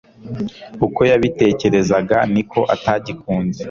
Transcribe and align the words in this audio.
uko 0.85 0.99
yabitekerezaga, 1.09 2.17
niko 2.33 2.59
atagikunze 2.75 3.59